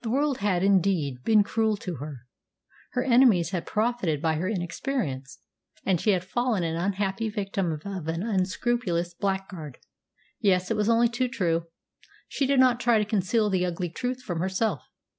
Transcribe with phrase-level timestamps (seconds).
[0.00, 2.20] The world had, indeed, been cruel to her.
[2.92, 5.38] Her enemies had profited by her inexperience,
[5.84, 9.76] and she had fallen an unhappy victim of an unscrupulous blackguard.
[10.40, 11.66] Yes, it was only too true.
[12.26, 14.88] She did not try to conceal the ugly truth from herself.